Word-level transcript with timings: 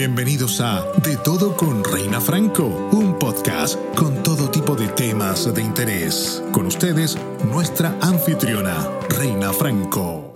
Bienvenidos 0.00 0.62
a 0.62 0.82
De 1.02 1.14
Todo 1.18 1.54
con 1.54 1.84
Reina 1.84 2.22
Franco, 2.22 2.64
un 2.90 3.18
podcast 3.18 3.78
con 3.94 4.22
todo 4.22 4.50
tipo 4.50 4.74
de 4.74 4.88
temas 4.88 5.52
de 5.54 5.60
interés. 5.60 6.42
Con 6.52 6.64
ustedes, 6.64 7.18
nuestra 7.44 7.94
anfitriona, 8.00 8.88
Reina 9.10 9.52
Franco. 9.52 10.29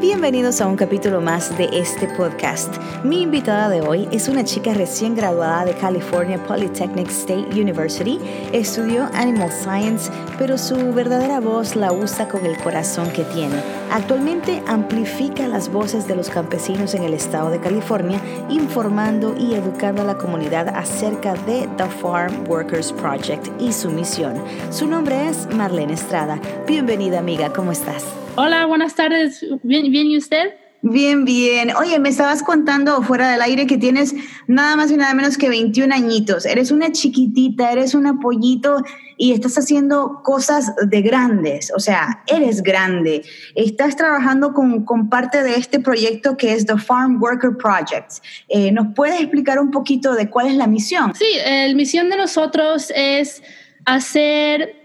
Bienvenidos 0.00 0.62
a 0.62 0.66
un 0.66 0.76
capítulo 0.76 1.20
más 1.20 1.58
de 1.58 1.68
este 1.74 2.08
podcast. 2.08 2.74
Mi 3.04 3.20
invitada 3.20 3.68
de 3.68 3.82
hoy 3.82 4.08
es 4.10 4.28
una 4.28 4.44
chica 4.44 4.72
recién 4.72 5.14
graduada 5.14 5.66
de 5.66 5.74
California 5.74 6.42
Polytechnic 6.42 7.10
State 7.10 7.48
University. 7.52 8.18
Estudió 8.50 9.10
Animal 9.12 9.52
Science, 9.52 10.10
pero 10.38 10.56
su 10.56 10.94
verdadera 10.94 11.38
voz 11.40 11.76
la 11.76 11.92
usa 11.92 12.26
con 12.28 12.46
el 12.46 12.56
corazón 12.56 13.10
que 13.10 13.24
tiene. 13.24 13.56
Actualmente 13.92 14.62
amplifica 14.66 15.46
las 15.46 15.70
voces 15.70 16.08
de 16.08 16.16
los 16.16 16.30
campesinos 16.30 16.94
en 16.94 17.02
el 17.02 17.12
estado 17.12 17.50
de 17.50 17.60
California, 17.60 18.18
informando 18.48 19.36
y 19.36 19.52
educando 19.52 20.00
a 20.00 20.06
la 20.06 20.16
comunidad 20.16 20.68
acerca 20.70 21.34
de 21.34 21.68
The 21.76 21.90
Farm 22.00 22.48
Workers 22.48 22.90
Project 22.92 23.48
y 23.60 23.70
su 23.70 23.90
misión. 23.90 24.42
Su 24.70 24.86
nombre 24.86 25.28
es 25.28 25.46
Marlene 25.54 25.92
Estrada. 25.92 26.40
Bienvenida 26.66 27.18
amiga, 27.18 27.52
¿cómo 27.52 27.70
estás? 27.70 28.02
Hola, 28.42 28.64
buenas 28.64 28.94
tardes. 28.94 29.44
¿Bien, 29.62 29.92
bien 29.92 30.06
y 30.06 30.16
usted? 30.16 30.54
Bien, 30.80 31.26
bien. 31.26 31.76
Oye, 31.76 31.98
me 31.98 32.08
estabas 32.08 32.42
contando 32.42 33.02
fuera 33.02 33.30
del 33.30 33.42
aire 33.42 33.66
que 33.66 33.76
tienes 33.76 34.14
nada 34.46 34.76
más 34.76 34.90
y 34.90 34.96
nada 34.96 35.12
menos 35.12 35.36
que 35.36 35.50
21 35.50 35.94
añitos. 35.94 36.46
Eres 36.46 36.70
una 36.70 36.90
chiquitita, 36.90 37.70
eres 37.70 37.94
un 37.94 38.06
apoyito 38.06 38.82
y 39.18 39.32
estás 39.32 39.58
haciendo 39.58 40.22
cosas 40.24 40.72
de 40.86 41.02
grandes. 41.02 41.70
O 41.76 41.80
sea, 41.80 42.22
eres 42.28 42.62
grande. 42.62 43.24
Estás 43.54 43.94
trabajando 43.94 44.54
con, 44.54 44.86
con 44.86 45.10
parte 45.10 45.42
de 45.42 45.56
este 45.56 45.78
proyecto 45.78 46.38
que 46.38 46.54
es 46.54 46.64
The 46.64 46.78
Farm 46.78 47.20
Worker 47.20 47.58
Project. 47.58 48.24
Eh, 48.48 48.72
¿Nos 48.72 48.94
puedes 48.94 49.20
explicar 49.20 49.58
un 49.58 49.70
poquito 49.70 50.14
de 50.14 50.30
cuál 50.30 50.46
es 50.46 50.54
la 50.54 50.66
misión? 50.66 51.14
Sí, 51.14 51.26
la 51.44 51.74
misión 51.74 52.08
de 52.08 52.16
nosotros 52.16 52.90
es 52.96 53.42
hacer 53.84 54.79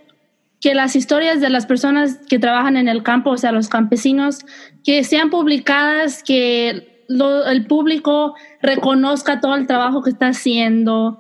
que 0.66 0.74
las 0.74 0.96
historias 0.96 1.42
de 1.42 1.52
las 1.52 1.68
personas 1.68 2.18
que 2.28 2.40
trabajan 2.40 2.76
en 2.76 2.88
el 2.88 3.04
campo, 3.04 3.30
o 3.30 3.38
sea, 3.38 3.52
los 3.52 3.70
campesinos, 3.70 4.40
que 4.84 5.04
sean 5.04 5.30
publicadas, 5.30 6.24
que 6.24 7.04
el 7.08 7.68
público 7.68 8.34
reconozca 8.64 9.40
todo 9.40 9.54
el 9.54 9.68
trabajo 9.68 10.02
que 10.02 10.10
está 10.10 10.30
haciendo, 10.30 11.20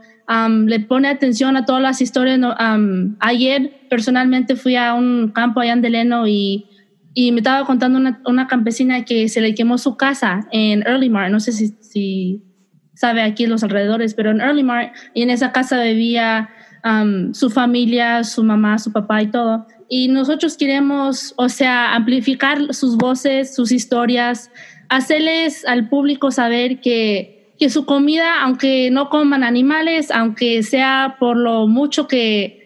le 0.66 0.80
pone 0.80 1.10
atención 1.10 1.58
a 1.58 1.66
todas 1.66 1.80
las 1.80 2.02
historias. 2.02 2.40
ayer 3.20 3.82
personalmente 3.88 4.56
fui 4.56 4.78
a 4.78 4.96
un 4.96 5.30
campo 5.30 5.60
allá 5.60 5.74
en 5.74 5.84
Deleno 5.84 6.26
y, 6.26 6.66
y 7.14 7.32
me 7.32 7.42
estaba 7.42 7.68
contando 7.68 8.00
una, 8.00 8.24
una, 8.26 8.48
campesina 8.48 9.06
que 9.06 9.30
se 9.30 9.42
le 9.42 9.54
quemó 9.54 9.78
su 9.78 9.96
casa 9.96 10.48
en 10.52 10.82
Early 10.88 11.12
Mart, 11.12 11.32
no 11.32 11.40
sé 11.40 11.52
si, 11.52 11.68
si 11.82 12.42
sabe 12.96 13.22
aquí 13.22 13.46
los 13.46 13.64
alrededores, 13.64 14.16
pero 14.16 14.32
en 14.32 14.42
Early 14.42 14.64
Mart, 14.64 14.96
y 15.14 15.22
en 15.22 15.30
esa 15.30 15.52
casa 15.52 15.84
vivía 15.84 16.50
su 17.34 17.50
familia, 17.50 18.24
su 18.24 18.44
mamá, 18.44 18.78
su 18.78 18.92
papá 18.92 19.22
y 19.22 19.32
todo. 19.32 19.66
Y 19.90 20.08
nosotros 20.08 20.58
queremos, 20.58 21.34
o 21.38 21.50
sea, 21.50 21.96
amplificar 21.96 22.74
sus 22.74 22.98
voces, 22.98 23.56
sus 23.56 23.72
historias, 23.72 24.52
hacerles 24.90 25.66
al 25.66 25.90
público 25.90 26.32
saber 26.32 26.82
que, 26.82 27.54
que 27.60 27.70
su 27.70 27.86
comida, 27.86 28.42
aunque 28.42 28.90
no 28.92 29.10
coman 29.10 29.44
animales, 29.44 30.12
aunque 30.12 30.64
sea 30.64 31.18
por 31.20 31.38
lo 31.38 31.68
mucho 31.68 32.08
que, 32.08 32.65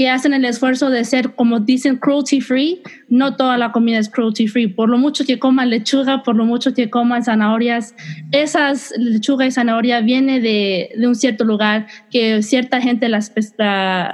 que 0.00 0.08
hacen 0.08 0.32
el 0.32 0.46
esfuerzo 0.46 0.88
de 0.88 1.04
ser, 1.04 1.34
como 1.34 1.60
dicen, 1.60 1.98
cruelty 1.98 2.40
free, 2.40 2.80
no 3.10 3.36
toda 3.36 3.58
la 3.58 3.70
comida 3.70 3.98
es 3.98 4.08
cruelty 4.08 4.48
free. 4.48 4.66
Por 4.66 4.88
lo 4.88 4.96
mucho 4.96 5.26
que 5.26 5.38
coman 5.38 5.68
lechuga, 5.68 6.22
por 6.22 6.36
lo 6.36 6.46
mucho 6.46 6.72
que 6.72 6.88
coman 6.88 7.22
zanahorias, 7.22 7.94
esas 8.32 8.94
lechuga 8.96 9.44
y 9.44 9.50
zanahoria 9.50 10.00
viene 10.00 10.40
de, 10.40 10.90
de 10.96 11.06
un 11.06 11.14
cierto 11.14 11.44
lugar 11.44 11.86
que 12.10 12.42
cierta 12.42 12.80
gente 12.80 13.10
la, 13.10 13.20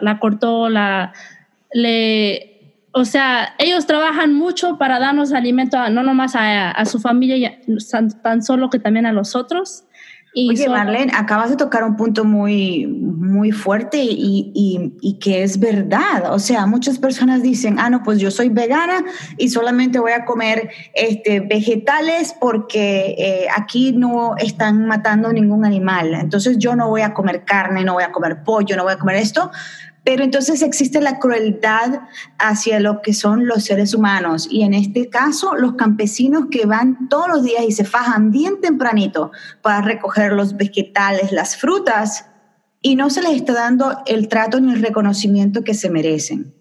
la 0.00 0.18
cortó, 0.18 0.68
la, 0.68 1.12
le, 1.72 2.74
o 2.90 3.04
sea, 3.04 3.54
ellos 3.56 3.86
trabajan 3.86 4.34
mucho 4.34 4.78
para 4.78 4.98
darnos 4.98 5.32
alimento, 5.32 5.78
no 5.90 6.02
nomás 6.02 6.34
a, 6.34 6.72
a 6.72 6.84
su 6.84 6.98
familia, 6.98 7.60
tan 8.24 8.42
solo 8.42 8.70
que 8.70 8.80
también 8.80 9.06
a 9.06 9.12
los 9.12 9.36
otros. 9.36 9.84
Oye, 10.36 10.68
Marlene, 10.68 11.12
acabas 11.16 11.48
de 11.48 11.56
tocar 11.56 11.82
un 11.82 11.96
punto 11.96 12.22
muy, 12.26 12.86
muy 12.86 13.52
fuerte 13.52 13.96
y, 14.02 14.52
y, 14.54 14.92
y, 15.00 15.18
que 15.18 15.42
es 15.42 15.58
verdad. 15.58 16.30
O 16.30 16.38
sea, 16.38 16.66
muchas 16.66 16.98
personas 16.98 17.42
dicen, 17.42 17.78
ah, 17.78 17.88
no, 17.88 18.02
pues 18.02 18.18
yo 18.18 18.30
soy 18.30 18.50
vegana 18.50 19.02
y 19.38 19.48
solamente 19.48 19.98
voy 19.98 20.12
a 20.12 20.26
comer 20.26 20.68
este, 20.92 21.40
vegetales 21.40 22.34
porque 22.38 23.14
eh, 23.16 23.46
aquí 23.56 23.92
no 23.92 24.36
están 24.36 24.86
matando 24.86 25.32
ningún 25.32 25.64
animal. 25.64 26.12
Entonces 26.12 26.58
yo 26.58 26.76
no 26.76 26.90
voy 26.90 27.00
a 27.00 27.14
comer 27.14 27.44
carne, 27.46 27.82
no 27.82 27.94
voy 27.94 28.04
a 28.04 28.12
comer 28.12 28.42
pollo, 28.44 28.76
no 28.76 28.82
voy 28.82 28.92
a 28.92 28.98
comer 28.98 29.16
esto. 29.16 29.50
Pero 30.06 30.22
entonces 30.22 30.62
existe 30.62 31.00
la 31.00 31.18
crueldad 31.18 32.02
hacia 32.38 32.78
lo 32.78 33.02
que 33.02 33.12
son 33.12 33.48
los 33.48 33.64
seres 33.64 33.92
humanos 33.92 34.46
y 34.48 34.62
en 34.62 34.72
este 34.72 35.10
caso 35.10 35.56
los 35.56 35.74
campesinos 35.74 36.44
que 36.48 36.64
van 36.64 37.08
todos 37.08 37.26
los 37.26 37.42
días 37.42 37.64
y 37.66 37.72
se 37.72 37.84
fajan 37.84 38.30
bien 38.30 38.60
tempranito 38.60 39.32
para 39.62 39.80
recoger 39.80 40.32
los 40.32 40.56
vegetales, 40.56 41.32
las 41.32 41.56
frutas 41.56 42.26
y 42.80 42.94
no 42.94 43.10
se 43.10 43.20
les 43.20 43.32
está 43.32 43.52
dando 43.52 43.98
el 44.06 44.28
trato 44.28 44.60
ni 44.60 44.72
el 44.72 44.80
reconocimiento 44.80 45.64
que 45.64 45.74
se 45.74 45.90
merecen. 45.90 46.54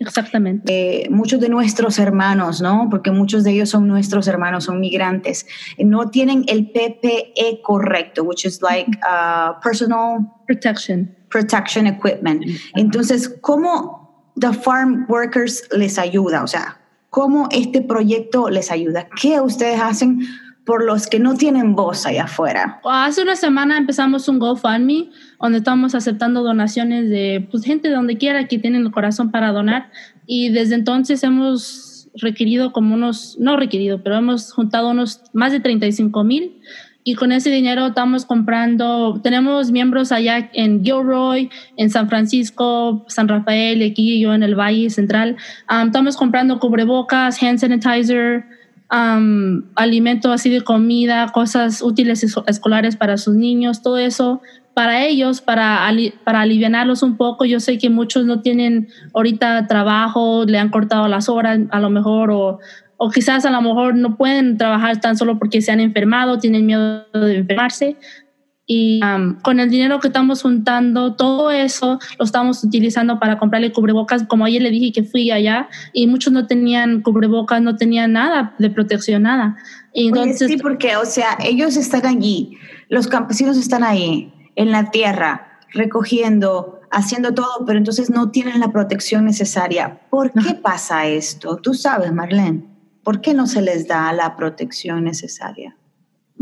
Exactamente. 0.00 1.04
Eh, 1.04 1.10
muchos 1.10 1.40
de 1.40 1.50
nuestros 1.50 1.98
hermanos, 1.98 2.62
¿no? 2.62 2.88
Porque 2.90 3.10
muchos 3.10 3.44
de 3.44 3.52
ellos 3.52 3.68
son 3.68 3.86
nuestros 3.86 4.26
hermanos, 4.28 4.64
son 4.64 4.80
migrantes, 4.80 5.46
no 5.78 6.08
tienen 6.08 6.44
el 6.48 6.70
PPE 6.70 7.60
correcto, 7.62 8.24
which 8.24 8.46
is 8.46 8.62
like 8.62 8.90
uh, 9.04 9.60
personal 9.62 10.26
protection 10.46 11.14
protection 11.30 11.86
equipment. 11.86 12.44
Entonces, 12.74 13.28
¿cómo 13.40 14.32
The 14.38 14.52
Farm 14.52 15.06
Workers 15.08 15.68
les 15.76 15.98
ayuda? 15.98 16.42
O 16.42 16.46
sea, 16.46 16.80
¿cómo 17.10 17.48
este 17.50 17.80
proyecto 17.82 18.50
les 18.50 18.70
ayuda? 18.70 19.08
¿Qué 19.20 19.40
ustedes 19.40 19.80
hacen 19.80 20.20
por 20.64 20.84
los 20.84 21.06
que 21.06 21.18
no 21.18 21.34
tienen 21.36 21.74
voz 21.74 22.06
allá 22.06 22.24
afuera? 22.24 22.80
Hace 22.84 23.22
una 23.22 23.36
semana 23.36 23.78
empezamos 23.78 24.28
un 24.28 24.38
GoFundMe 24.38 25.10
donde 25.40 25.58
estamos 25.58 25.94
aceptando 25.94 26.42
donaciones 26.42 27.08
de 27.08 27.46
pues, 27.50 27.64
gente 27.64 27.88
de 27.88 27.94
donde 27.94 28.18
quiera 28.18 28.46
que 28.46 28.58
tienen 28.58 28.82
el 28.82 28.92
corazón 28.92 29.30
para 29.30 29.52
donar 29.52 29.90
y 30.26 30.50
desde 30.50 30.74
entonces 30.74 31.22
hemos 31.22 32.08
requerido 32.14 32.72
como 32.72 32.94
unos, 32.94 33.36
no 33.38 33.56
requerido, 33.56 34.02
pero 34.02 34.16
hemos 34.16 34.52
juntado 34.52 34.90
unos 34.90 35.22
más 35.32 35.52
de 35.52 35.60
35 35.60 36.24
mil 36.24 36.60
y 37.02 37.14
con 37.14 37.32
ese 37.32 37.50
dinero 37.50 37.88
estamos 37.88 38.26
comprando, 38.26 39.20
tenemos 39.22 39.70
miembros 39.70 40.12
allá 40.12 40.50
en 40.52 40.84
Gilroy, 40.84 41.48
en 41.76 41.88
San 41.88 42.08
Francisco, 42.08 43.04
San 43.08 43.26
Rafael, 43.26 43.82
aquí 43.82 44.20
yo 44.20 44.34
en 44.34 44.42
el 44.42 44.54
Valle 44.54 44.90
Central. 44.90 45.36
estamos 45.84 46.16
comprando 46.16 46.58
cubrebocas, 46.58 47.42
hand 47.42 47.58
sanitizer, 47.58 48.44
um, 48.90 49.62
alimento 49.74 50.32
así 50.32 50.50
de 50.50 50.62
comida, 50.62 51.30
cosas 51.32 51.82
útiles 51.82 52.24
escolares 52.46 52.96
para 52.96 53.16
sus 53.16 53.34
niños, 53.34 53.82
todo 53.82 53.98
eso 53.98 54.40
para 54.74 55.04
ellos, 55.04 55.40
para, 55.40 55.90
para 56.24 56.40
aliviarlos 56.42 57.02
un 57.02 57.16
poco. 57.16 57.44
Yo 57.44 57.60
sé 57.60 57.76
que 57.76 57.90
muchos 57.90 58.24
no 58.24 58.40
tienen 58.40 58.88
ahorita 59.12 59.66
trabajo, 59.66 60.44
le 60.46 60.58
han 60.58 60.70
cortado 60.70 61.08
las 61.08 61.28
horas 61.28 61.60
a 61.70 61.80
lo 61.80 61.90
mejor 61.90 62.30
o 62.30 62.60
o 63.02 63.08
quizás 63.08 63.46
a 63.46 63.50
lo 63.50 63.62
mejor 63.62 63.96
no 63.96 64.18
pueden 64.18 64.58
trabajar 64.58 65.00
tan 65.00 65.16
solo 65.16 65.38
porque 65.38 65.62
se 65.62 65.72
han 65.72 65.80
enfermado, 65.80 66.38
tienen 66.38 66.66
miedo 66.66 67.06
de 67.14 67.38
enfermarse. 67.38 67.96
Y 68.72 69.00
con 69.42 69.58
el 69.58 69.68
dinero 69.68 69.98
que 69.98 70.06
estamos 70.06 70.42
juntando, 70.42 71.16
todo 71.16 71.50
eso 71.50 71.98
lo 72.20 72.24
estamos 72.24 72.62
utilizando 72.62 73.18
para 73.18 73.36
comprarle 73.36 73.72
cubrebocas. 73.72 74.22
Como 74.28 74.44
ayer 74.44 74.62
le 74.62 74.70
dije 74.70 74.92
que 74.92 75.02
fui 75.02 75.32
allá 75.32 75.68
y 75.92 76.06
muchos 76.06 76.32
no 76.32 76.46
tenían 76.46 77.02
cubrebocas, 77.02 77.60
no 77.60 77.74
tenían 77.74 78.12
nada 78.12 78.54
de 78.60 78.70
protección, 78.70 79.24
nada. 79.24 79.56
Y 79.92 80.06
entonces, 80.06 80.46
sí, 80.46 80.56
porque, 80.56 80.94
o 80.94 81.04
sea, 81.04 81.36
ellos 81.42 81.76
están 81.76 82.06
allí, 82.06 82.58
los 82.88 83.08
campesinos 83.08 83.56
están 83.56 83.82
ahí, 83.82 84.32
en 84.54 84.70
la 84.70 84.92
tierra, 84.92 85.58
recogiendo, 85.72 86.78
haciendo 86.92 87.34
todo, 87.34 87.64
pero 87.66 87.76
entonces 87.76 88.08
no 88.08 88.30
tienen 88.30 88.60
la 88.60 88.70
protección 88.70 89.24
necesaria. 89.24 89.98
¿Por 90.10 90.30
qué 90.30 90.54
pasa 90.54 91.08
esto? 91.08 91.56
Tú 91.56 91.74
sabes, 91.74 92.12
Marlene. 92.12 92.62
¿Por 93.02 93.20
qué 93.20 93.34
no 93.34 93.48
se 93.48 93.62
les 93.62 93.88
da 93.88 94.12
la 94.12 94.36
protección 94.36 95.02
necesaria? 95.02 95.74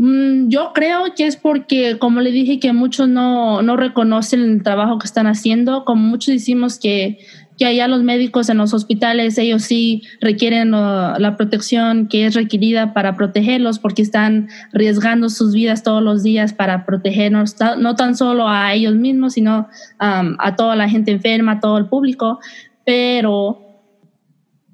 Mm, 0.01 0.47
yo 0.47 0.71
creo 0.73 1.13
que 1.13 1.27
es 1.27 1.35
porque, 1.35 1.97
como 1.99 2.21
le 2.21 2.31
dije, 2.31 2.57
que 2.57 2.71
muchos 2.71 3.09
no, 3.09 3.61
no 3.61 3.75
reconocen 3.75 4.39
el 4.41 4.63
trabajo 4.63 4.97
que 4.97 5.05
están 5.05 5.27
haciendo. 5.27 5.83
Como 5.83 6.01
muchos 6.01 6.33
decimos 6.33 6.79
que, 6.79 7.19
que 7.57 7.65
allá 7.65 7.85
los 7.89 8.01
médicos 8.01 8.47
en 8.47 8.59
los 8.59 8.73
hospitales, 8.73 9.37
ellos 9.37 9.63
sí 9.63 10.03
requieren 10.21 10.73
uh, 10.73 11.19
la 11.19 11.35
protección 11.35 12.07
que 12.07 12.25
es 12.25 12.33
requerida 12.33 12.93
para 12.93 13.17
protegerlos 13.17 13.77
porque 13.77 14.01
están 14.01 14.47
arriesgando 14.73 15.27
sus 15.27 15.53
vidas 15.53 15.83
todos 15.83 16.01
los 16.01 16.23
días 16.23 16.53
para 16.53 16.85
protegernos, 16.85 17.57
no 17.77 17.97
tan 17.97 18.15
solo 18.15 18.47
a 18.47 18.73
ellos 18.73 18.95
mismos, 18.95 19.33
sino 19.33 19.67
um, 19.99 20.37
a 20.39 20.55
toda 20.55 20.77
la 20.77 20.87
gente 20.87 21.11
enferma, 21.11 21.53
a 21.53 21.59
todo 21.59 21.77
el 21.77 21.87
público. 21.87 22.39
Pero 22.85 23.68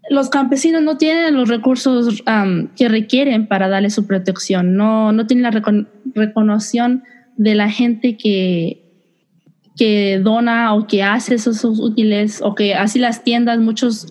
los 0.09 0.29
campesinos 0.29 0.83
no 0.83 0.97
tienen 0.97 1.35
los 1.35 1.49
recursos 1.49 2.23
que 2.75 2.89
requieren 2.89 3.47
para 3.47 3.69
darle 3.69 3.89
su 3.89 4.05
protección, 4.05 4.75
no, 4.75 5.11
no 5.11 5.27
tienen 5.27 5.43
la 5.43 5.83
reconoción 6.13 7.03
de 7.37 7.55
la 7.55 7.69
gente 7.69 8.17
que, 8.17 8.83
que 9.75 10.19
dona 10.23 10.73
o 10.73 10.87
que 10.87 11.03
hace 11.03 11.35
esos 11.35 11.63
útiles 11.63 12.41
o 12.41 12.55
que 12.55 12.75
así 12.75 12.99
las 12.99 13.23
tiendas, 13.23 13.59
muchos 13.59 14.07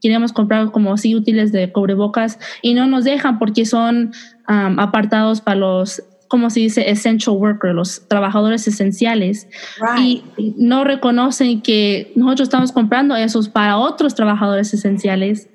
queremos 0.00 0.32
comprar 0.32 0.70
como 0.70 0.92
así 0.92 1.14
útiles 1.14 1.50
de 1.52 1.72
cubrebocas 1.72 2.38
y 2.60 2.74
no 2.74 2.86
nos 2.86 3.04
dejan 3.04 3.38
porque 3.38 3.64
son 3.64 4.12
apartados 4.46 5.40
para 5.40 5.60
los 5.60 6.02
como 6.28 6.50
se 6.50 6.60
dice, 6.60 6.90
essential 6.90 7.36
worker, 7.36 7.74
los 7.74 8.06
trabajadores 8.08 8.66
esenciales. 8.66 9.48
Y 9.98 10.22
no 10.56 10.84
reconocen 10.84 11.60
que 11.60 12.12
nosotros 12.16 12.48
estamos 12.48 12.72
comprando 12.72 13.16
esos 13.16 13.48
para 13.48 13.76
otros 13.78 14.14
trabajadores 14.14 14.72
esenciales, 14.74 15.48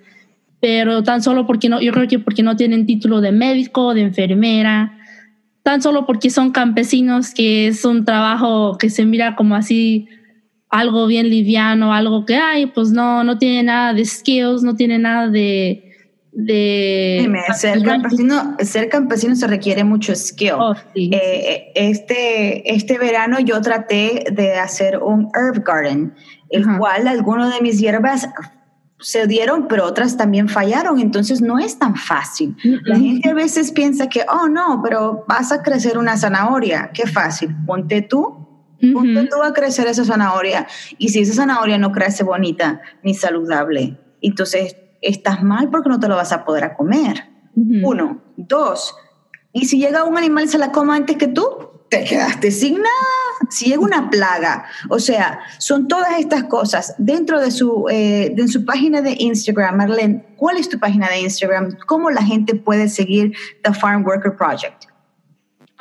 pero 0.59 1.03
tan 1.03 1.21
solo 1.21 1.47
porque 1.47 1.69
no, 1.69 1.81
yo 1.81 1.91
creo 1.91 2.07
que 2.07 2.19
porque 2.19 2.43
no 2.43 2.55
tienen 2.55 2.85
título 2.85 3.21
de 3.21 3.31
médico, 3.31 3.93
de 3.93 4.01
enfermera, 4.01 4.97
tan 5.63 5.81
solo 5.81 6.05
porque 6.05 6.29
son 6.29 6.51
campesinos, 6.51 7.33
que 7.33 7.67
es 7.67 7.85
un 7.85 8.05
trabajo 8.05 8.77
que 8.77 8.89
se 8.89 9.05
mira 9.05 9.35
como 9.35 9.55
así 9.55 10.07
algo 10.69 11.07
bien 11.07 11.29
liviano, 11.29 11.93
algo 11.93 12.25
que 12.25 12.35
hay, 12.35 12.67
pues 12.67 12.91
no, 12.91 13.23
no 13.23 13.37
tiene 13.37 13.63
nada 13.63 13.93
de 13.93 14.05
skills, 14.05 14.63
no 14.63 14.75
tiene 14.75 14.99
nada 14.99 15.27
de, 15.27 15.88
de 16.31 17.31
ser 17.55 17.83
campesino, 17.83 18.55
ser 18.59 18.89
campesino 18.89 19.35
se 19.35 19.47
requiere 19.47 19.83
mucho 19.83 20.15
skill. 20.15 20.53
Oh, 20.59 20.75
eh, 20.95 21.71
este, 21.75 22.73
este 22.73 22.97
verano 22.97 23.39
yo 23.39 23.61
traté 23.61 24.25
de 24.31 24.55
hacer 24.55 24.99
un 24.99 25.29
herb 25.33 25.63
garden, 25.63 26.13
el 26.49 26.65
cual 26.77 27.07
algunos 27.07 27.53
de 27.53 27.61
mis 27.61 27.79
hierbas 27.79 28.29
se 28.99 29.27
dieron, 29.27 29.67
pero 29.67 29.85
otras 29.85 30.17
también 30.17 30.49
fallaron, 30.49 30.99
entonces 30.99 31.41
no 31.41 31.57
es 31.57 31.79
tan 31.79 31.95
fácil. 31.95 32.55
La 32.83 32.97
gente 32.97 33.29
a 33.29 33.33
veces 33.33 33.71
piensa 33.71 34.07
que, 34.07 34.25
oh 34.29 34.47
no, 34.47 34.81
pero 34.83 35.25
vas 35.27 35.51
a 35.51 35.63
crecer 35.63 35.97
una 35.97 36.17
zanahoria, 36.17 36.91
qué 36.93 37.07
fácil, 37.07 37.55
ponte 37.65 38.01
tú. 38.01 38.47
Ponte 38.93 39.25
tú 39.25 39.43
a 39.43 39.51
crecer 39.53 39.87
esa 39.87 40.05
zanahoria. 40.05 40.65
Y 40.97 41.09
si 41.09 41.19
esa 41.19 41.33
zanahoria 41.33 41.77
no 41.77 41.91
crece 41.91 42.23
bonita 42.23 42.79
ni 43.03 43.13
saludable, 43.13 43.99
entonces 44.21 44.77
estás 45.01 45.43
mal 45.43 45.69
porque 45.69 45.89
no 45.89 45.99
te 45.99 46.07
lo 46.07 46.15
vas 46.15 46.31
a 46.31 46.45
poder 46.45 46.73
comer. 46.75 47.25
Uno. 47.55 48.21
Dos. 48.37 48.95
Y 49.51 49.65
si 49.65 49.79
llega 49.79 50.03
un 50.03 50.17
animal 50.17 50.45
y 50.45 50.47
se 50.47 50.57
la 50.57 50.71
coma 50.71 50.95
antes 50.95 51.17
que 51.17 51.27
tú, 51.27 51.69
te 51.89 52.03
quedaste 52.03 52.51
sin 52.51 52.75
nada. 52.75 53.49
Si 53.49 53.65
llega 53.65 53.81
una 53.81 54.09
plaga. 54.09 54.65
O 54.89 54.99
sea, 54.99 55.39
son 55.57 55.87
todas 55.87 56.19
estas 56.19 56.43
cosas. 56.43 56.93
Dentro 56.97 57.39
de 57.39 57.51
su, 57.51 57.85
eh, 57.89 58.31
de 58.35 58.47
su 58.47 58.63
página 58.63 59.01
de 59.01 59.15
Instagram, 59.17 59.77
Marlene, 59.77 60.25
¿cuál 60.37 60.57
es 60.57 60.69
tu 60.69 60.79
página 60.79 61.09
de 61.09 61.21
Instagram? 61.21 61.77
¿Cómo 61.87 62.11
la 62.11 62.23
gente 62.23 62.55
puede 62.55 62.87
seguir 62.89 63.33
The 63.63 63.73
Farm 63.73 64.05
Worker 64.05 64.35
Project? 64.35 64.85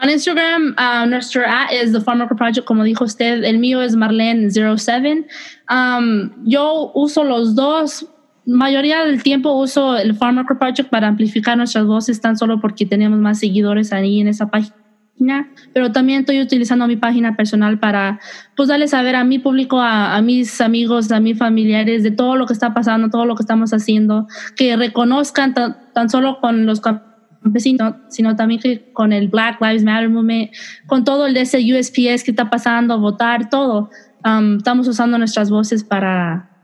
En 0.01 0.11
Instagram, 0.11 0.77
uh, 0.79 1.07
nuestro 1.09 1.43
ad 1.45 1.73
es 1.73 1.93
The 1.93 2.01
Farm 2.01 2.21
Worker 2.21 2.37
Project, 2.37 2.67
como 2.67 2.85
dijo 2.85 3.05
usted. 3.05 3.43
El 3.43 3.59
mío 3.59 3.83
es 3.83 3.97
Marlene07. 3.97 5.27
Um, 5.69 6.45
yo 6.45 6.93
uso 6.95 7.25
los 7.25 7.57
dos 7.57 8.07
mayoría 8.49 9.05
del 9.05 9.23
tiempo 9.23 9.53
uso 9.53 9.97
el 9.97 10.15
Farmer 10.15 10.47
Project 10.47 10.89
para 10.89 11.07
amplificar 11.07 11.57
nuestras 11.57 11.85
voces, 11.85 12.21
tan 12.21 12.37
solo 12.37 12.61
porque 12.61 12.87
tenemos 12.87 13.19
más 13.19 13.39
seguidores 13.39 13.93
ahí 13.93 14.21
en 14.21 14.29
esa 14.29 14.47
página, 14.47 15.51
pero 15.75 15.93
también 15.93 16.21
estoy 16.21 16.41
utilizando 16.41 16.87
mi 16.87 16.97
página 16.97 17.37
personal 17.37 17.79
para 17.79 18.21
pues 18.57 18.69
darle 18.71 18.89
saber 18.89 19.17
a 19.17 19.25
mi 19.25 19.39
público, 19.39 19.81
a, 19.81 20.21
mis 20.23 20.61
amigos, 20.63 21.13
a 21.13 21.21
mis 21.21 21.37
familiares 21.37 22.03
de 22.03 22.11
todo 22.11 22.37
lo 22.37 22.47
que 22.47 22.55
está 22.55 22.73
pasando, 22.73 23.11
todo 23.11 23.27
lo 23.27 23.35
que 23.35 23.43
estamos 23.43 23.73
haciendo, 23.75 24.27
que 24.57 24.77
reconozcan 24.77 25.55
tan 25.55 26.09
solo 26.09 26.41
con 26.41 26.65
los 26.65 26.81
campesinos, 26.81 27.97
sino 28.09 28.35
también 28.35 28.61
que 28.61 28.93
con 28.93 29.13
el 29.13 29.29
Black 29.29 29.61
Lives 29.61 29.85
Matter 29.85 30.09
Movement, 30.09 30.53
con 30.87 31.05
todo 31.05 31.27
el 31.27 31.35
de 31.35 31.43
ese 31.43 31.59
USPS 31.59 32.25
que 32.25 32.31
está 32.31 32.49
pasando, 32.49 32.99
votar, 32.99 33.51
todo. 33.51 33.91
Um, 34.25 34.57
estamos 34.57 34.89
usando 34.89 35.19
nuestras 35.19 35.51
voces 35.51 35.85
para 35.85 36.58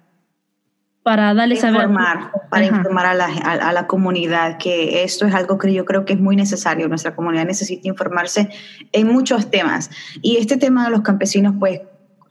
para 1.05 1.35
darles 1.35 1.63
informar, 1.63 2.33
para 2.49 2.65
informar 2.65 3.05
a 3.05 3.15
la, 3.15 3.27
a, 3.27 3.73
la, 3.75 3.87
comunidad 3.87 4.57
que 4.57 5.05
esto 5.05 5.27
es 5.27 5.35
algo 5.35 5.59
que 5.59 5.71
yo 5.71 5.85
creo 5.85 6.07
que 6.07 6.15
es 6.15 6.19
muy 6.19 6.35
necesario. 6.35 6.89
Nuestra 6.89 7.15
comunidad 7.15 7.45
necesita 7.45 7.87
informarse 7.87 8.49
en 8.91 9.09
muchos 9.09 9.51
temas. 9.51 9.91
Y 10.23 10.39
este 10.39 10.57
tema 10.57 10.87
de 10.87 10.91
los 10.91 11.03
campesinos, 11.03 11.57
pues, 11.61 11.83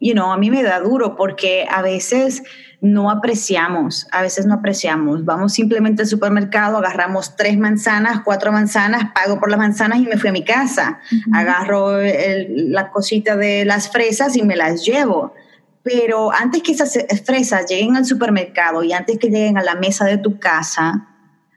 you 0.01 0.13
know, 0.13 0.31
a 0.31 0.37
mí 0.37 0.49
me 0.49 0.63
da 0.63 0.79
duro 0.79 1.15
porque 1.15 1.67
a 1.69 1.83
veces 1.83 2.41
no 2.81 3.11
apreciamos, 3.11 4.07
a 4.11 4.23
veces 4.23 4.47
no 4.47 4.55
apreciamos. 4.55 5.23
Vamos 5.23 5.53
simplemente 5.53 6.01
al 6.01 6.07
supermercado, 6.07 6.79
agarramos 6.79 7.35
tres 7.35 7.59
manzanas, 7.59 8.21
cuatro 8.25 8.51
manzanas, 8.51 9.11
pago 9.13 9.39
por 9.39 9.51
las 9.51 9.59
manzanas 9.59 9.99
y 9.99 10.05
me 10.07 10.17
fui 10.17 10.29
a 10.29 10.33
mi 10.33 10.43
casa. 10.43 10.99
Agarro 11.31 11.99
la 12.01 12.89
cosita 12.89 13.37
de 13.37 13.65
las 13.65 13.91
fresas 13.91 14.35
y 14.35 14.41
me 14.41 14.55
las 14.55 14.83
llevo 14.83 15.35
pero 15.83 16.31
antes 16.31 16.63
que 16.63 16.71
esas 16.71 16.97
fresas 17.25 17.65
lleguen 17.69 17.97
al 17.97 18.05
supermercado 18.05 18.83
y 18.83 18.93
antes 18.93 19.19
que 19.19 19.27
lleguen 19.27 19.57
a 19.57 19.63
la 19.63 19.75
mesa 19.75 20.05
de 20.05 20.17
tu 20.17 20.39
casa, 20.39 21.09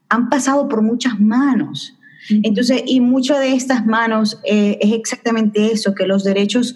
han 0.09 0.29
pasado 0.29 0.69
por 0.69 0.83
muchas 0.83 1.19
manos. 1.19 1.95
Entonces, 2.43 2.83
y 2.87 3.01
muchas 3.01 3.39
de 3.39 3.55
estas 3.55 3.87
manos 3.87 4.41
eh, 4.43 4.79
es 4.81 4.93
exactamente 4.93 5.73
eso, 5.73 5.95
que 5.95 6.07
los 6.07 6.25
derechos, 6.25 6.75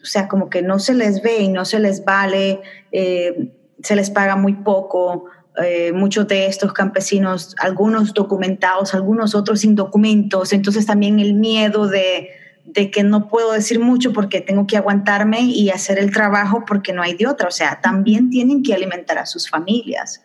o 0.00 0.04
sea, 0.04 0.28
como 0.28 0.48
que 0.48 0.62
no 0.62 0.78
se 0.78 0.94
les 0.94 1.22
ve 1.22 1.40
y 1.40 1.48
no 1.48 1.64
se 1.64 1.80
les 1.80 2.04
vale, 2.04 2.60
eh, 2.92 3.52
se 3.82 3.96
les 3.96 4.10
paga 4.10 4.36
muy 4.36 4.54
poco. 4.54 5.24
Eh, 5.64 5.92
muchos 5.92 6.28
de 6.28 6.46
estos 6.46 6.72
campesinos, 6.72 7.56
algunos 7.58 8.12
documentados, 8.12 8.94
algunos 8.94 9.34
otros 9.34 9.60
sin 9.60 9.74
documentos, 9.74 10.52
entonces 10.52 10.84
también 10.84 11.18
el 11.18 11.32
miedo 11.32 11.88
de, 11.88 12.28
de 12.66 12.90
que 12.90 13.02
no 13.02 13.28
puedo 13.28 13.52
decir 13.52 13.80
mucho 13.80 14.12
porque 14.12 14.40
tengo 14.40 14.66
que 14.66 14.76
aguantarme 14.76 15.42
y 15.42 15.70
hacer 15.70 15.98
el 15.98 16.10
trabajo 16.12 16.64
porque 16.66 16.92
no 16.92 17.02
hay 17.02 17.14
de 17.14 17.26
otra. 17.26 17.48
O 17.48 17.52
sea, 17.52 17.80
también 17.80 18.30
tienen 18.30 18.62
que 18.62 18.74
alimentar 18.74 19.18
a 19.18 19.26
sus 19.26 19.48
familias. 19.48 20.24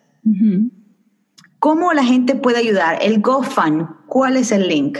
¿Cómo 1.58 1.92
la 1.92 2.04
gente 2.04 2.34
puede 2.34 2.58
ayudar? 2.58 2.98
El 3.00 3.20
GoFund, 3.20 3.86
¿cuál 4.06 4.36
es 4.36 4.52
el 4.52 4.68
link? 4.68 4.98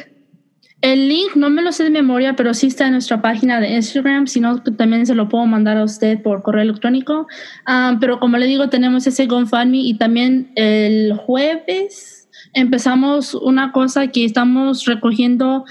El 0.80 1.08
link 1.08 1.36
no 1.36 1.48
me 1.48 1.62
lo 1.62 1.70
sé 1.70 1.84
de 1.84 1.90
memoria, 1.90 2.34
pero 2.34 2.54
sí 2.54 2.66
está 2.66 2.86
en 2.86 2.92
nuestra 2.92 3.22
página 3.22 3.60
de 3.60 3.68
Instagram, 3.68 4.26
si 4.26 4.40
no 4.40 4.60
también 4.62 5.06
se 5.06 5.14
lo 5.14 5.28
puedo 5.28 5.46
mandar 5.46 5.76
a 5.76 5.84
usted 5.84 6.20
por 6.20 6.42
correo 6.42 6.62
electrónico. 6.62 7.28
Ah, 7.66 7.96
pero 8.00 8.18
como 8.18 8.36
le 8.36 8.46
digo, 8.46 8.68
tenemos 8.68 9.06
ese 9.06 9.26
GoFundMe 9.26 9.78
y 9.78 9.94
también 9.94 10.50
el 10.56 11.14
jueves 11.14 12.21
empezamos 12.52 13.34
una 13.34 13.72
cosa 13.72 14.08
que 14.08 14.24
estamos 14.24 14.84
recogiendo 14.86 15.64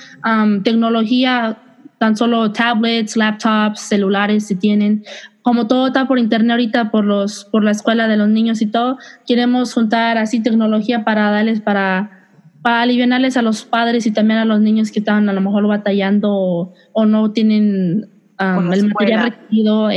tecnología, 0.64 1.58
tan 1.98 2.18
solo 2.18 2.52
tablets, 2.52 3.16
laptops, 3.16 3.80
celulares, 3.82 4.48
si 4.48 4.56
tienen. 4.56 5.04
Como 5.44 5.68
todo 5.68 5.88
está 5.88 6.08
por 6.08 6.20
internet 6.20 6.52
ahorita, 6.52 6.92
por, 6.92 7.06
los, 7.06 7.46
por 7.46 7.64
la 7.64 7.72
escuela 7.72 8.08
de 8.08 8.18
los 8.18 8.30
niños 8.30 8.62
y 8.62 8.68
todo, 8.68 8.98
queremos 9.28 9.74
juntar 9.74 10.18
así 10.18 10.42
tecnología 10.42 11.04
para 11.04 11.32
darles, 11.32 11.62
para, 11.62 12.28
para 12.62 12.82
aliviarles 12.82 13.38
a 13.38 13.42
los 13.42 13.64
padres 13.66 14.06
y 14.06 14.12
también 14.12 14.40
a 14.40 14.46
los 14.46 14.62
niños 14.62 14.92
que 14.92 15.00
están 15.00 15.30
a 15.30 15.34
lo 15.34 15.42
mejor 15.42 15.68
batallando 15.68 16.74
o, 16.94 17.06
no 17.06 17.32
tienen 17.32 18.10
el 18.40 18.88
material 18.88 19.32
requerido. 19.32 19.90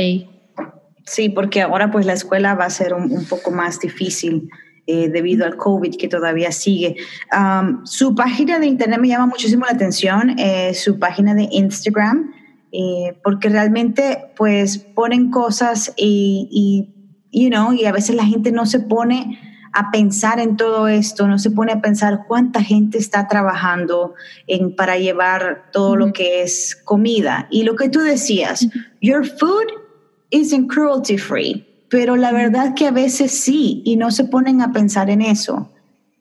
Sí, 1.05 1.29
porque 1.29 1.61
ahora 1.61 1.91
pues 1.91 2.05
la 2.05 2.13
escuela 2.13 2.55
va 2.55 2.65
a 2.65 2.69
ser 2.71 2.95
un 2.95 3.25
poco 3.25 3.51
más 3.51 3.79
difícil. 3.79 4.49
Eh, 4.87 5.09
debido 5.09 5.47
al 5.47 5.57
COVID 5.57 5.95
que 5.95 6.07
todavía 6.07 6.51
sigue. 6.51 6.95
su 7.85 8.13
página 8.13 8.59
de 8.59 8.67
internet 8.67 8.99
me 8.99 9.07
llama 9.07 9.25
muchísimo 9.25 9.65
la 9.65 9.71
atención, 9.71 10.37
eh, 10.37 10.75
su 10.75 10.99
página 10.99 11.33
de 11.33 11.47
Instagram, 11.51 12.31
eh, 12.71 13.17
porque 13.23 13.49
realmente 13.49 14.31
pues 14.37 14.77
ponen 14.77 15.31
cosas 15.31 15.91
y, 15.97 16.47
y, 17.31 17.45
you 17.45 17.49
know, 17.49 17.73
y 17.73 17.85
a 17.85 17.91
veces 17.91 18.15
la 18.15 18.25
gente 18.25 18.51
no 18.51 18.67
se 18.67 18.79
pone 18.79 19.39
a 19.73 19.89
pensar 19.89 20.39
en 20.39 20.55
todo 20.55 20.87
esto, 20.87 21.27
no 21.27 21.39
se 21.39 21.49
pone 21.49 21.71
a 21.71 21.81
pensar 21.81 22.25
cuánta 22.27 22.61
gente 22.61 22.99
está 22.99 23.27
trabajando 23.27 24.13
en, 24.45 24.75
para 24.75 24.99
llevar 24.99 25.71
todo 25.71 25.95
lo 25.95 26.13
que 26.13 26.43
es 26.43 26.79
comida. 26.85 27.47
Y 27.49 27.63
lo 27.63 27.75
que 27.75 27.89
tú 27.89 28.01
decías, 28.01 28.67
your 29.01 29.25
food 29.25 29.65
isn't 30.29 30.71
cruelty 30.71 31.17
free 31.17 31.74
pero 31.89 32.15
la 32.15 32.31
verdad 32.31 32.73
que 32.75 32.87
a 32.87 32.91
veces 32.91 33.31
sí, 33.31 33.81
y 33.85 33.95
no 33.95 34.11
se 34.11 34.25
ponen 34.25 34.61
a 34.61 34.71
pensar 34.71 35.09
en 35.09 35.21
eso, 35.21 35.71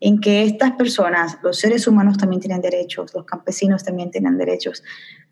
en 0.00 0.20
que 0.20 0.44
estas 0.44 0.72
personas, 0.72 1.38
los 1.42 1.58
seres 1.58 1.86
humanos 1.86 2.18
también 2.18 2.40
tienen 2.40 2.60
derechos, 2.60 3.14
los 3.14 3.24
campesinos 3.24 3.84
también 3.84 4.10
tienen 4.10 4.36
derechos. 4.36 4.82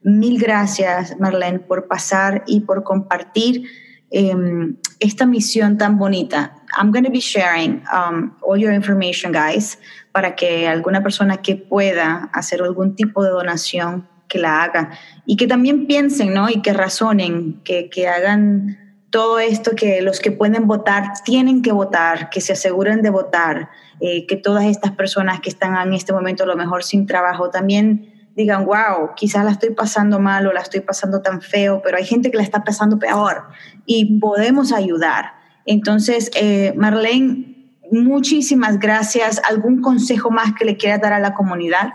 Mil 0.02 0.40
gracias, 0.40 1.18
Marlene, 1.20 1.58
por 1.58 1.86
pasar 1.86 2.42
y 2.46 2.60
por 2.60 2.82
compartir 2.82 3.64
um, 4.10 4.76
esta 4.98 5.26
misión 5.26 5.76
tan 5.76 5.98
bonita. 5.98 6.56
I'm 6.78 6.90
going 6.90 7.04
to 7.04 7.10
be 7.10 7.20
sharing 7.20 7.82
um, 7.92 8.34
all 8.40 8.58
your 8.58 8.72
information, 8.72 9.32
guys, 9.32 9.78
para 10.10 10.34
que 10.36 10.66
alguna 10.66 11.02
persona 11.02 11.42
que 11.42 11.56
pueda 11.56 12.30
hacer 12.32 12.62
algún 12.62 12.94
tipo 12.94 13.22
de 13.22 13.30
donación, 13.30 14.08
que 14.28 14.38
la 14.38 14.62
haga. 14.62 14.90
Y 15.26 15.36
que 15.36 15.46
también 15.46 15.86
piensen, 15.86 16.32
¿no? 16.32 16.48
Y 16.48 16.62
que 16.62 16.72
razonen, 16.72 17.60
que, 17.64 17.90
que 17.90 18.08
hagan 18.08 18.81
todo 19.12 19.38
esto 19.38 19.72
que 19.76 20.00
los 20.00 20.20
que 20.20 20.32
pueden 20.32 20.66
votar 20.66 21.12
tienen 21.22 21.60
que 21.60 21.70
votar, 21.70 22.30
que 22.30 22.40
se 22.40 22.54
aseguren 22.54 23.02
de 23.02 23.10
votar, 23.10 23.68
eh, 24.00 24.26
que 24.26 24.36
todas 24.36 24.64
estas 24.64 24.92
personas 24.92 25.40
que 25.40 25.50
están 25.50 25.76
en 25.86 25.92
este 25.92 26.14
momento 26.14 26.44
a 26.44 26.46
lo 26.46 26.56
mejor 26.56 26.82
sin 26.82 27.06
trabajo 27.06 27.50
también 27.50 28.30
digan, 28.34 28.64
wow, 28.64 29.10
quizás 29.14 29.44
la 29.44 29.50
estoy 29.50 29.70
pasando 29.74 30.18
mal 30.18 30.46
o 30.46 30.52
la 30.54 30.60
estoy 30.60 30.80
pasando 30.80 31.20
tan 31.20 31.42
feo, 31.42 31.82
pero 31.84 31.98
hay 31.98 32.06
gente 32.06 32.30
que 32.30 32.38
la 32.38 32.42
está 32.42 32.64
pasando 32.64 32.98
peor 32.98 33.48
y 33.84 34.18
podemos 34.18 34.72
ayudar. 34.72 35.34
Entonces, 35.66 36.30
eh, 36.34 36.72
Marlene, 36.74 37.76
muchísimas 37.92 38.78
gracias. 38.78 39.42
¿Algún 39.46 39.82
consejo 39.82 40.30
más 40.30 40.54
que 40.54 40.64
le 40.64 40.78
quiera 40.78 40.96
dar 40.96 41.12
a 41.12 41.18
la 41.18 41.34
comunidad? 41.34 41.92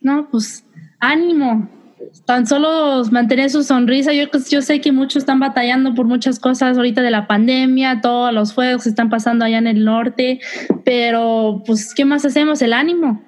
No, 0.00 0.28
pues 0.30 0.64
ánimo, 1.00 1.68
tan 2.26 2.46
solo 2.46 3.04
mantener 3.10 3.50
su 3.50 3.62
sonrisa. 3.62 4.12
Yo, 4.12 4.24
yo 4.48 4.62
sé 4.62 4.80
que 4.80 4.92
muchos 4.92 5.16
están 5.22 5.40
batallando 5.40 5.94
por 5.94 6.06
muchas 6.06 6.38
cosas 6.38 6.76
ahorita 6.76 7.02
de 7.02 7.10
la 7.10 7.26
pandemia, 7.26 8.00
todos 8.00 8.32
los 8.32 8.54
fuegos 8.54 8.86
están 8.86 9.10
pasando 9.10 9.44
allá 9.44 9.58
en 9.58 9.66
el 9.66 9.84
norte, 9.84 10.40
pero 10.84 11.62
pues, 11.66 11.94
¿qué 11.94 12.04
más 12.04 12.24
hacemos? 12.24 12.62
El 12.62 12.72
ánimo. 12.72 13.22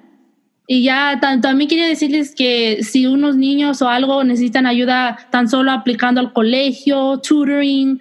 Y 0.69 0.83
ya 0.83 1.19
también 1.21 1.69
quería 1.69 1.87
decirles 1.87 2.35
que 2.35 2.83
si 2.83 3.07
unos 3.07 3.37
niños 3.37 3.81
o 3.81 3.87
algo 3.87 4.23
necesitan 4.25 4.65
ayuda 4.65 5.17
tan 5.31 5.47
solo 5.47 5.71
aplicando 5.71 6.19
al 6.19 6.33
colegio, 6.33 7.19
tutoring, 7.19 7.99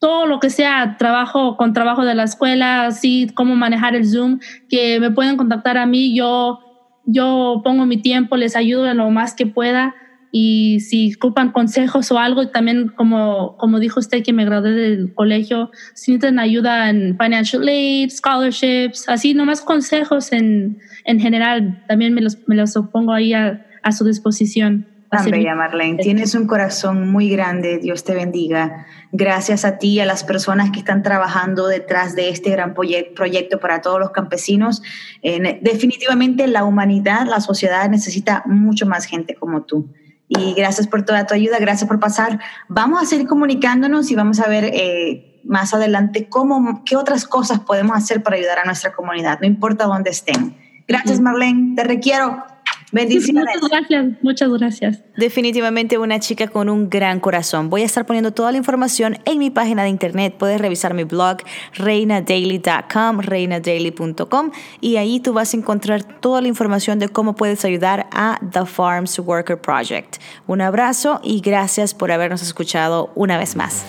todo 0.00 0.26
lo 0.26 0.40
que 0.40 0.50
sea 0.50 0.96
trabajo 0.98 1.56
con 1.56 1.72
trabajo 1.72 2.04
de 2.04 2.16
la 2.16 2.24
escuela, 2.24 2.86
así 2.86 3.28
cómo 3.34 3.54
manejar 3.54 3.94
el 3.94 4.08
Zoom, 4.08 4.40
que 4.68 4.98
me 4.98 5.12
pueden 5.12 5.36
contactar 5.36 5.78
a 5.78 5.86
mí, 5.86 6.16
yo 6.16 6.58
yo 7.06 7.60
pongo 7.62 7.84
mi 7.86 7.98
tiempo, 7.98 8.36
les 8.36 8.56
ayudo 8.56 8.92
lo 8.94 9.10
más 9.10 9.34
que 9.34 9.46
pueda 9.46 9.94
y 10.36 10.80
si 10.80 11.14
ocupan 11.14 11.52
consejos 11.52 12.10
o 12.10 12.18
algo, 12.18 12.48
también 12.48 12.88
como, 12.88 13.56
como 13.56 13.78
dijo 13.78 14.00
usted 14.00 14.24
que 14.24 14.32
me 14.32 14.44
gradué 14.44 14.72
del 14.72 15.14
colegio, 15.14 15.70
si 15.94 16.10
necesitan 16.10 16.40
ayuda 16.40 16.90
en 16.90 17.16
financial 17.16 17.68
aid, 17.68 18.10
scholarships, 18.10 19.08
así 19.08 19.32
nomás 19.32 19.60
consejos 19.60 20.32
en, 20.32 20.80
en 21.04 21.20
general, 21.20 21.84
también 21.86 22.14
me 22.14 22.20
los, 22.20 22.36
me 22.48 22.56
los 22.56 22.72
pongo 22.90 23.12
ahí 23.12 23.32
a, 23.32 23.64
a 23.84 23.92
su 23.92 24.04
disposición. 24.04 24.88
Tan 25.08 25.30
bella, 25.30 25.54
Marlene. 25.54 26.02
Tienes 26.02 26.34
un 26.34 26.48
corazón 26.48 27.12
muy 27.12 27.28
grande. 27.28 27.78
Dios 27.78 28.02
te 28.02 28.16
bendiga. 28.16 28.86
Gracias 29.12 29.64
a 29.64 29.78
ti 29.78 29.90
y 29.90 30.00
a 30.00 30.04
las 30.04 30.24
personas 30.24 30.72
que 30.72 30.80
están 30.80 31.04
trabajando 31.04 31.68
detrás 31.68 32.16
de 32.16 32.30
este 32.30 32.50
gran 32.50 32.74
proyecto 32.74 33.60
para 33.60 33.80
todos 33.82 34.00
los 34.00 34.10
campesinos. 34.10 34.82
definitivamente 35.22 36.48
la 36.48 36.64
humanidad, 36.64 37.28
la 37.28 37.40
sociedad 37.40 37.88
necesita 37.88 38.42
mucho 38.46 38.84
más 38.84 39.04
gente 39.04 39.36
como 39.36 39.62
tú 39.62 39.94
y 40.28 40.54
gracias 40.54 40.86
por 40.86 41.04
toda 41.04 41.26
tu 41.26 41.34
ayuda, 41.34 41.58
gracias 41.58 41.88
por 41.88 42.00
pasar. 42.00 42.40
Vamos 42.68 43.02
a 43.02 43.06
seguir 43.06 43.26
comunicándonos 43.26 44.10
y 44.10 44.14
vamos 44.14 44.40
a 44.40 44.48
ver 44.48 44.64
eh, 44.64 45.40
más 45.44 45.74
adelante 45.74 46.28
cómo, 46.28 46.82
qué 46.84 46.96
otras 46.96 47.26
cosas 47.26 47.60
podemos 47.60 47.96
hacer 47.96 48.22
para 48.22 48.36
ayudar 48.36 48.58
a 48.58 48.64
nuestra 48.64 48.92
comunidad, 48.92 49.40
no 49.40 49.46
importa 49.46 49.84
dónde 49.84 50.10
estén. 50.10 50.56
Gracias, 50.86 51.20
Marlene, 51.20 51.74
te 51.76 51.84
requiero. 51.84 52.53
Bendiciones. 52.94 53.44
Muchas 53.60 53.70
gracias, 53.70 54.06
muchas 54.22 54.50
gracias. 54.50 54.98
Definitivamente 55.16 55.98
una 55.98 56.20
chica 56.20 56.46
con 56.46 56.68
un 56.68 56.88
gran 56.88 57.18
corazón. 57.18 57.68
Voy 57.68 57.82
a 57.82 57.84
estar 57.86 58.06
poniendo 58.06 58.32
toda 58.32 58.52
la 58.52 58.58
información 58.58 59.18
en 59.24 59.38
mi 59.38 59.50
página 59.50 59.82
de 59.82 59.88
internet. 59.88 60.36
Puedes 60.38 60.60
revisar 60.60 60.94
mi 60.94 61.02
blog 61.02 61.38
reinadaily.com, 61.74 63.18
reinadaily.com 63.18 64.50
y 64.80 64.96
ahí 64.96 65.18
tú 65.18 65.32
vas 65.32 65.54
a 65.54 65.56
encontrar 65.56 66.04
toda 66.04 66.40
la 66.40 66.46
información 66.46 67.00
de 67.00 67.08
cómo 67.08 67.34
puedes 67.34 67.64
ayudar 67.64 68.06
a 68.12 68.38
The 68.52 68.64
Farms 68.64 69.18
Worker 69.18 69.60
Project. 69.60 70.18
Un 70.46 70.60
abrazo 70.60 71.20
y 71.24 71.40
gracias 71.40 71.94
por 71.94 72.12
habernos 72.12 72.42
escuchado 72.42 73.10
una 73.16 73.38
vez 73.38 73.56
más. 73.56 73.84